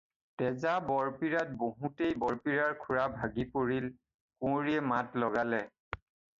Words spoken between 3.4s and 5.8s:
পৰিলত, কুঁৱৰীয়ে মাত লগালে।